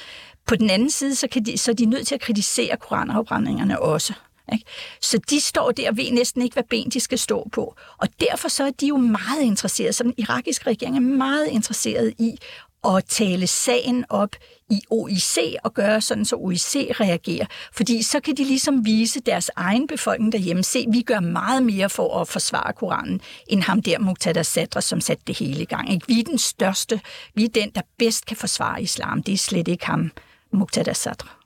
På 0.47 0.55
den 0.55 0.69
anden 0.69 0.91
side, 0.91 1.15
så, 1.15 1.27
kan 1.27 1.45
de, 1.45 1.57
så 1.57 1.71
er 1.71 1.75
de 1.75 1.85
nødt 1.85 2.07
til 2.07 2.15
at 2.15 2.21
kritisere 2.21 2.77
koranafbrændingerne 2.77 3.81
også. 3.81 4.13
Ikke? 4.53 4.65
Så 5.01 5.19
de 5.29 5.39
står 5.39 5.71
der 5.71 5.89
og 5.89 5.97
ved 5.97 6.11
næsten 6.11 6.41
ikke, 6.41 6.53
hvad 6.53 6.63
ben 6.69 6.89
de 6.89 6.99
skal 6.99 7.19
stå 7.19 7.49
på. 7.51 7.75
Og 7.97 8.07
derfor 8.19 8.47
så 8.47 8.63
er 8.63 8.71
de 8.71 8.87
jo 8.87 8.97
meget 8.97 9.41
interesserede, 9.41 9.93
så 9.93 10.03
den 10.03 10.13
irakiske 10.17 10.69
regering 10.69 10.95
er 10.95 11.01
meget 11.01 11.47
interesseret 11.47 12.13
i 12.19 12.37
at 12.85 13.05
tale 13.05 13.47
sagen 13.47 14.05
op 14.09 14.35
i 14.69 14.81
OIC 14.89 15.37
og 15.63 15.73
gøre 15.73 16.01
sådan, 16.01 16.25
så 16.25 16.35
OIC 16.35 16.75
reagerer. 16.75 17.45
Fordi 17.73 18.03
så 18.03 18.19
kan 18.19 18.35
de 18.35 18.43
ligesom 18.43 18.85
vise 18.85 19.19
deres 19.19 19.51
egen 19.55 19.87
befolkning 19.87 20.31
derhjemme, 20.31 20.63
se, 20.63 20.85
vi 20.91 21.01
gør 21.01 21.19
meget 21.19 21.63
mere 21.63 21.89
for 21.89 22.21
at 22.21 22.27
forsvare 22.27 22.73
Koranen, 22.73 23.21
end 23.47 23.61
ham 23.61 23.81
der 23.81 23.99
Muqtada 23.99 24.43
Sadra, 24.43 24.81
som 24.81 25.01
satte 25.01 25.23
det 25.27 25.37
hele 25.37 25.61
i 25.61 25.65
gang. 25.65 25.93
Ikke? 25.93 26.07
Vi 26.07 26.19
er 26.19 26.23
den 26.23 26.37
største, 26.37 27.01
vi 27.35 27.43
er 27.43 27.49
den, 27.49 27.69
der 27.75 27.81
bedst 27.97 28.25
kan 28.25 28.37
forsvare 28.37 28.81
islam. 28.81 29.23
Det 29.23 29.33
er 29.33 29.37
slet 29.37 29.67
ikke 29.67 29.85
ham, 29.85 30.11
Muqtada 30.51 30.93
Sadra. 30.93 31.36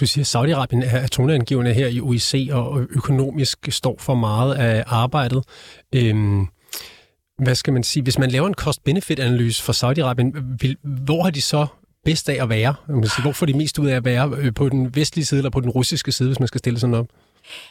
Du 0.00 0.06
siger, 0.06 0.22
at 0.22 0.28
Saudi-Arabien 0.36 0.96
er 0.96 1.06
toneangivende 1.06 1.72
her 1.72 1.86
i 1.86 2.00
OIC 2.00 2.48
og 2.52 2.80
økonomisk 2.80 3.68
står 3.70 3.96
for 3.98 4.14
meget 4.14 4.54
af 4.54 4.84
arbejdet. 4.86 5.44
Øhm, 5.94 6.46
hvad 7.42 7.54
skal 7.54 7.72
man 7.72 7.82
sige? 7.82 8.02
Hvis 8.02 8.18
man 8.18 8.30
laver 8.30 8.48
en 8.48 8.54
cost-benefit-analyse 8.54 9.62
for 9.62 9.72
Saudi-Arabien, 9.72 10.76
hvor 10.82 11.22
har 11.22 11.30
de 11.30 11.42
så 11.42 11.66
bedst 12.04 12.28
af 12.28 12.42
at 12.42 12.48
være? 12.48 12.74
Hvor 13.22 13.32
får 13.32 13.46
de 13.46 13.54
mest 13.54 13.78
ud 13.78 13.86
af 13.86 13.96
at 13.96 14.04
være 14.04 14.32
øh, 14.36 14.54
på 14.54 14.68
den 14.68 14.96
vestlige 14.96 15.24
side 15.24 15.38
eller 15.38 15.50
på 15.50 15.60
den 15.60 15.70
russiske 15.70 16.12
side, 16.12 16.28
hvis 16.28 16.40
man 16.40 16.48
skal 16.48 16.58
stille 16.58 16.78
sådan 16.78 16.94
op? 16.94 17.06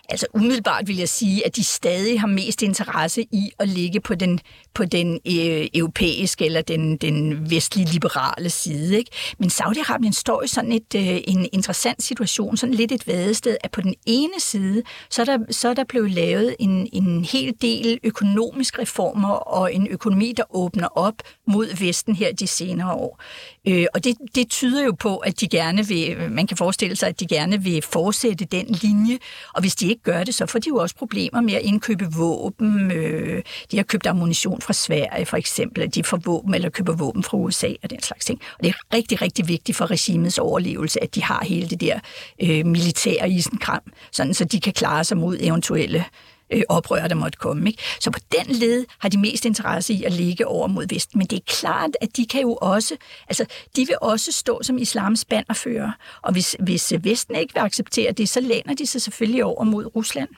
Altså 0.09 0.25
umiddelbart 0.33 0.87
vil 0.87 0.97
jeg 0.97 1.09
sige, 1.09 1.45
at 1.45 1.55
de 1.55 1.63
stadig 1.63 2.19
har 2.19 2.27
mest 2.27 2.61
interesse 2.61 3.21
i 3.21 3.51
at 3.59 3.69
ligge 3.69 3.99
på 3.99 4.15
den, 4.15 4.39
på 4.73 4.85
den 4.85 5.13
øh, 5.13 5.67
europæiske 5.73 6.45
eller 6.45 6.61
den, 6.61 6.97
den 6.97 7.49
vestlige 7.51 7.91
liberale 7.91 8.49
side. 8.49 8.97
Ikke? 8.97 9.11
Men 9.39 9.49
Saudi-Arabien 9.49 10.11
står 10.11 10.43
i 10.43 10.47
sådan 10.47 10.71
et, 10.71 10.95
øh, 10.95 11.21
en 11.27 11.47
interessant 11.53 12.03
situation, 12.03 12.57
sådan 12.57 12.75
lidt 12.75 12.91
et 12.91 13.07
vadested, 13.07 13.57
at 13.63 13.71
på 13.71 13.81
den 13.81 13.95
ene 14.05 14.39
side, 14.39 14.83
så 15.09 15.21
er 15.21 15.25
der, 15.25 15.37
så 15.51 15.69
er 15.69 15.73
der 15.73 15.83
blevet 15.83 16.11
lavet 16.11 16.55
en, 16.59 16.89
en 16.93 17.25
hel 17.25 17.53
del 17.61 17.99
økonomiske 18.03 18.81
reformer 18.81 19.33
og 19.33 19.73
en 19.73 19.87
økonomi, 19.87 20.33
der 20.37 20.43
åbner 20.55 20.87
op 20.87 21.15
mod 21.47 21.77
Vesten 21.79 22.15
her 22.15 22.33
de 22.33 22.47
senere 22.47 22.93
år. 22.93 23.21
Øh, 23.67 23.85
og 23.93 24.03
det, 24.03 24.17
det 24.35 24.49
tyder 24.49 24.83
jo 24.85 24.91
på, 24.91 25.17
at 25.17 25.39
de 25.39 25.47
gerne 25.47 25.87
vil, 25.87 26.31
man 26.31 26.47
kan 26.47 26.57
forestille 26.57 26.95
sig, 26.95 27.09
at 27.09 27.19
de 27.19 27.27
gerne 27.27 27.63
vil 27.63 27.81
fortsætte 27.81 28.45
den 28.45 28.65
linje, 28.65 29.17
og 29.53 29.63
hvis 29.69 29.75
de 29.75 29.87
ikke 29.87 30.03
gør 30.03 30.23
det, 30.23 30.35
så 30.35 30.45
får 30.45 30.59
de 30.59 30.69
jo 30.69 30.75
også 30.75 30.95
problemer 30.95 31.41
med 31.41 31.53
at 31.53 31.61
indkøbe 31.61 32.05
våben. 32.17 32.91
Øh, 32.91 33.43
de 33.71 33.77
har 33.77 33.83
købt 33.83 34.07
ammunition 34.07 34.61
fra 34.61 34.73
Sverige 34.73 35.25
for 35.25 35.37
eksempel, 35.37 35.83
at 35.83 35.95
de 35.95 36.03
får 36.03 36.17
våben 36.17 36.53
eller 36.53 36.69
køber 36.69 36.95
våben 36.95 37.23
fra 37.23 37.37
USA 37.37 37.67
og 37.83 37.89
den 37.89 38.01
slags 38.01 38.25
ting. 38.25 38.41
Og 38.57 38.63
det 38.63 38.69
er 38.69 38.95
rigtig, 38.95 39.21
rigtig 39.21 39.47
vigtigt 39.47 39.77
for 39.77 39.91
regimets 39.91 40.37
overlevelse, 40.37 41.03
at 41.03 41.15
de 41.15 41.23
har 41.23 41.45
hele 41.45 41.67
det 41.69 41.81
der 41.81 41.99
øh, 42.43 42.65
militære 42.65 43.29
isenkram, 43.29 43.81
sådan 44.11 44.33
så 44.33 44.45
de 44.45 44.61
kan 44.61 44.73
klare 44.73 45.03
sig 45.03 45.17
mod 45.17 45.37
eventuelle 45.39 46.05
øh, 46.51 46.61
oprør, 46.69 47.07
der 47.07 47.15
måtte 47.15 47.37
komme. 47.37 47.69
Ikke? 47.69 47.83
Så 47.99 48.11
på 48.11 48.19
den 48.31 48.55
led 48.55 48.85
har 48.99 49.09
de 49.09 49.17
mest 49.17 49.45
interesse 49.45 49.93
i 49.93 50.03
at 50.03 50.11
ligge 50.13 50.47
over 50.47 50.67
mod 50.67 50.85
Vesten. 50.89 51.17
Men 51.17 51.27
det 51.27 51.35
er 51.35 51.43
klart, 51.47 51.89
at 52.01 52.17
de 52.17 52.25
kan 52.25 52.41
jo 52.41 52.53
også, 52.61 52.95
altså 53.27 53.45
de 53.75 53.85
vil 53.85 53.95
også 54.01 54.31
stå 54.31 54.59
som 54.63 54.77
islams 54.77 55.25
bannerfører. 55.25 55.91
Og 56.21 56.31
hvis, 56.31 56.55
hvis 56.59 56.93
Vesten 57.03 57.35
ikke 57.35 57.53
vil 57.53 57.61
acceptere 57.61 58.11
det, 58.11 58.29
så 58.29 58.41
læner 58.41 58.73
de 58.73 58.85
sig 58.85 59.01
selvfølgelig 59.01 59.45
over 59.45 59.63
mod 59.63 59.95
Rusland. 59.95 60.29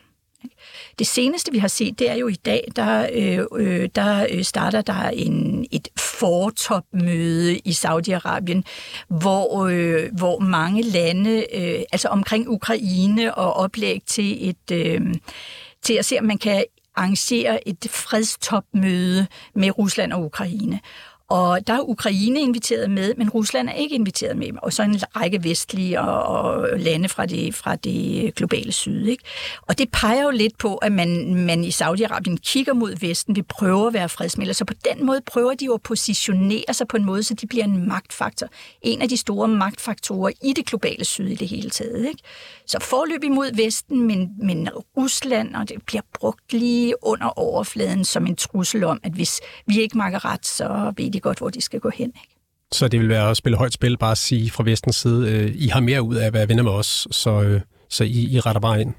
Det 0.99 1.07
seneste, 1.07 1.51
vi 1.51 1.57
har 1.57 1.67
set, 1.67 1.99
det 1.99 2.09
er 2.09 2.15
jo 2.15 2.27
i 2.27 2.33
dag, 2.33 2.67
der, 2.75 3.09
øh, 3.13 3.45
øh 3.59 3.89
der 3.95 4.27
øh, 4.31 4.43
starter 4.43 4.81
der 4.81 5.09
en, 5.09 5.65
et 5.71 5.87
fortopmøde 5.97 7.57
i 7.57 7.69
Saudi-Arabien, 7.69 8.61
hvor, 9.07 9.67
øh, 9.67 10.09
hvor 10.17 10.39
mange 10.39 10.81
lande, 10.81 11.45
øh, 11.53 11.81
altså 11.91 12.07
omkring 12.07 12.49
Ukraine 12.49 13.35
og 13.35 13.53
oplæg 13.53 14.01
til 14.07 14.49
et, 14.49 14.71
øh, 14.71 15.01
til 15.83 15.93
at 15.93 16.05
se, 16.05 16.19
om 16.19 16.25
man 16.25 16.37
kan 16.37 16.65
arrangere 16.95 17.67
et 17.67 17.87
fredstopmøde 17.89 19.27
med 19.55 19.77
Rusland 19.77 20.13
og 20.13 20.23
Ukraine. 20.25 20.79
Og 21.31 21.67
der 21.67 21.73
er 21.73 21.89
Ukraine 21.89 22.39
inviteret 22.39 22.91
med, 22.91 23.13
men 23.17 23.29
Rusland 23.29 23.69
er 23.69 23.73
ikke 23.73 23.95
inviteret 23.95 24.37
med. 24.37 24.47
Og 24.61 24.73
så 24.73 24.83
en 24.83 24.99
række 25.15 25.43
vestlige 25.43 26.01
og, 26.01 26.23
og 26.23 26.79
lande 26.79 27.09
fra 27.09 27.25
det, 27.25 27.55
fra 27.55 27.75
det 27.75 28.35
globale 28.35 28.71
syd. 28.71 29.05
Ikke? 29.05 29.23
Og 29.61 29.77
det 29.77 29.89
peger 29.91 30.23
jo 30.23 30.29
lidt 30.29 30.57
på, 30.57 30.75
at 30.75 30.91
man, 30.91 31.35
man 31.35 31.63
i 31.63 31.69
Saudi-Arabien 31.69 32.37
kigger 32.43 32.73
mod 32.73 32.95
Vesten, 32.99 33.35
vil 33.35 33.43
prøve 33.43 33.87
at 33.87 33.93
være 33.93 34.09
fredsmælder. 34.09 34.53
Så 34.53 34.65
på 34.65 34.73
den 34.73 35.05
måde 35.05 35.21
prøver 35.25 35.53
de 35.53 35.65
jo 35.65 35.73
at 35.73 35.81
positionere 35.81 36.73
sig 36.73 36.87
på 36.87 36.97
en 36.97 37.05
måde, 37.05 37.23
så 37.23 37.33
de 37.33 37.47
bliver 37.47 37.63
en 37.63 37.87
magtfaktor. 37.87 38.47
En 38.81 39.01
af 39.01 39.09
de 39.09 39.17
store 39.17 39.47
magtfaktorer 39.47 40.31
i 40.43 40.53
det 40.53 40.65
globale 40.65 41.05
syd 41.05 41.27
i 41.27 41.35
det 41.35 41.47
hele 41.47 41.69
taget. 41.69 42.07
Ikke? 42.07 42.23
Så 42.65 42.79
forløb 42.81 43.23
imod 43.23 43.55
Vesten, 43.55 44.07
men, 44.07 44.29
men 44.43 44.69
Rusland, 44.97 45.55
og 45.55 45.69
det 45.69 45.77
bliver 45.85 46.03
brugt 46.19 46.53
lige 46.53 46.93
under 47.01 47.39
overfladen 47.39 48.05
som 48.05 48.27
en 48.27 48.35
trussel 48.35 48.83
om, 48.83 48.99
at 49.03 49.11
hvis 49.11 49.41
vi 49.67 49.81
ikke 49.81 49.97
makker 49.97 50.25
ret, 50.25 50.45
så 50.45 50.93
vil 50.97 51.13
de 51.13 51.20
godt, 51.21 51.37
hvor 51.37 51.49
de 51.49 51.61
skal 51.61 51.79
gå 51.79 51.89
hen. 51.89 52.07
Ikke? 52.07 52.35
Så 52.71 52.87
det 52.87 52.99
vil 52.99 53.09
være 53.09 53.29
at 53.29 53.37
spille 53.37 53.57
højt 53.57 53.73
spil, 53.73 53.97
bare 53.97 54.11
at 54.11 54.17
sige 54.17 54.51
fra 54.51 54.63
vestens 54.63 54.95
side, 54.95 55.31
øh, 55.31 55.51
I 55.55 55.67
har 55.67 55.79
mere 55.79 56.01
ud 56.01 56.15
af 56.15 56.25
at 56.25 56.33
være 56.33 56.49
venner 56.49 56.63
med 56.63 56.71
os, 56.71 57.07
så, 57.11 57.41
øh, 57.41 57.61
så 57.89 58.03
I, 58.03 58.27
I 58.31 58.39
retter 58.39 58.61
bare 58.61 58.81
ind. 58.81 58.93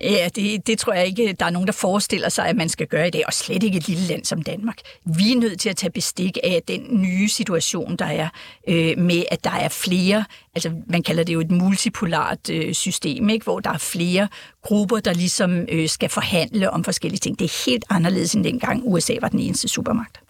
Ja, 0.00 0.28
det, 0.34 0.66
det 0.66 0.78
tror 0.78 0.92
jeg 0.92 1.06
ikke, 1.06 1.32
der 1.40 1.46
er 1.46 1.50
nogen, 1.50 1.66
der 1.66 1.72
forestiller 1.72 2.28
sig, 2.28 2.46
at 2.46 2.56
man 2.56 2.68
skal 2.68 2.86
gøre 2.86 3.10
det, 3.10 3.24
og 3.26 3.32
slet 3.32 3.62
ikke 3.62 3.78
et 3.78 3.88
lille 3.88 4.02
land 4.02 4.24
som 4.24 4.42
Danmark. 4.42 4.76
Vi 5.04 5.32
er 5.32 5.40
nødt 5.40 5.60
til 5.60 5.68
at 5.68 5.76
tage 5.76 5.90
bestik 5.90 6.38
af 6.44 6.62
den 6.68 7.02
nye 7.02 7.28
situation, 7.28 7.96
der 7.96 8.04
er 8.04 8.28
øh, 8.68 8.98
med, 8.98 9.24
at 9.30 9.44
der 9.44 9.50
er 9.50 9.68
flere, 9.68 10.24
altså 10.54 10.72
man 10.86 11.02
kalder 11.02 11.24
det 11.24 11.34
jo 11.34 11.40
et 11.40 11.50
multipolart 11.50 12.50
øh, 12.50 12.74
system, 12.74 13.28
ikke? 13.28 13.44
hvor 13.44 13.60
der 13.60 13.70
er 13.70 13.78
flere 13.78 14.28
grupper, 14.62 15.00
der 15.00 15.12
ligesom 15.12 15.66
øh, 15.68 15.88
skal 15.88 16.08
forhandle 16.08 16.70
om 16.70 16.84
forskellige 16.84 17.20
ting. 17.20 17.38
Det 17.38 17.44
er 17.44 17.64
helt 17.70 17.84
anderledes 17.90 18.34
end 18.34 18.44
dengang 18.44 18.82
USA 18.84 19.14
var 19.20 19.28
den 19.28 19.40
eneste 19.40 19.68
supermagt. 19.68 20.20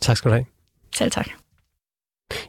Tak 0.00 0.16
skal 0.16 0.30
du 0.30 0.34
have. 0.34 0.44
Selv 0.94 1.10
tak. 1.10 1.28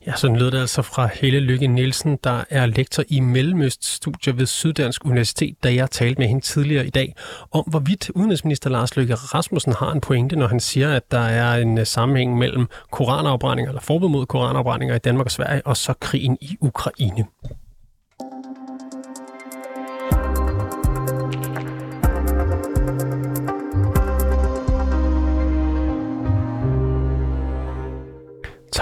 Ja, 0.07 0.15
sådan 0.15 0.35
lød 0.35 0.51
det 0.51 0.59
altså 0.59 0.81
fra 0.81 1.09
Helle 1.13 1.39
Lykke 1.39 1.67
Nielsen, 1.67 2.19
der 2.23 2.43
er 2.49 2.65
lektor 2.65 3.03
i 3.07 3.19
Mellemøststudier 3.19 4.33
ved 4.33 4.45
Syddansk 4.45 5.05
Universitet, 5.05 5.55
da 5.63 5.73
jeg 5.73 5.91
talte 5.91 6.19
med 6.19 6.27
hende 6.27 6.41
tidligere 6.41 6.87
i 6.87 6.89
dag, 6.89 7.15
om 7.51 7.63
hvorvidt 7.67 8.09
udenrigsminister 8.09 8.69
Lars 8.69 8.95
Løkke 8.95 9.15
Rasmussen 9.15 9.73
har 9.73 9.91
en 9.91 10.01
pointe, 10.01 10.35
når 10.35 10.47
han 10.47 10.59
siger, 10.59 10.95
at 10.95 11.11
der 11.11 11.19
er 11.19 11.61
en 11.61 11.77
øh, 11.77 11.85
sammenhæng 11.85 12.37
mellem 12.37 12.67
koranafbrændinger, 12.91 13.69
eller 13.69 13.81
forbud 13.81 14.09
mod 14.09 14.25
koranafbrændinger 14.25 14.95
i 14.95 14.99
Danmark 14.99 15.25
og 15.25 15.31
Sverige, 15.31 15.67
og 15.67 15.77
så 15.77 15.93
krigen 15.99 16.37
i 16.41 16.57
Ukraine. 16.61 17.25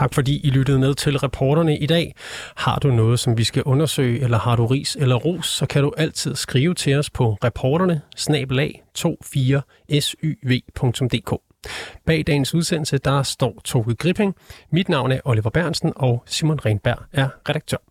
Tak 0.01 0.13
fordi 0.13 0.47
I 0.47 0.49
lyttede 0.49 0.79
med 0.79 0.93
til 0.93 1.17
reporterne 1.17 1.77
i 1.77 1.85
dag. 1.85 2.15
Har 2.55 2.79
du 2.79 2.91
noget, 2.91 3.19
som 3.19 3.37
vi 3.37 3.43
skal 3.43 3.63
undersøge, 3.63 4.19
eller 4.19 4.39
har 4.39 4.55
du 4.55 4.65
ris 4.65 4.97
eller 4.99 5.15
ros, 5.15 5.47
så 5.47 5.65
kan 5.65 5.83
du 5.83 5.93
altid 5.97 6.35
skrive 6.35 6.73
til 6.73 6.95
os 6.95 7.09
på 7.09 7.37
reporterne 7.43 8.01
24syv.dk. 8.97 11.41
Bag 12.05 12.23
dagens 12.27 12.53
udsendelse, 12.53 12.97
der 12.97 13.23
står 13.23 13.61
Toge 13.63 13.95
Gripping. 13.95 14.35
Mit 14.71 14.89
navn 14.89 15.11
er 15.11 15.19
Oliver 15.25 15.49
Bernsen, 15.49 15.93
og 15.95 16.23
Simon 16.25 16.59
Renberg 16.65 16.99
er 17.13 17.29
redaktør. 17.49 17.90